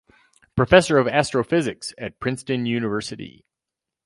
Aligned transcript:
Professor 0.55 0.97
of 0.97 1.07
Astrophysics 1.07 1.93
at 1.95 2.19
Princeton 2.19 2.65
University. 2.65 3.45